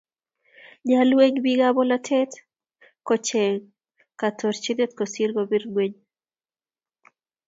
[0.85, 2.25] nyooluu eng biikab bolotee
[3.07, 3.57] kocheny
[4.19, 5.95] kaatorchinet kosiir kobire ng'weny.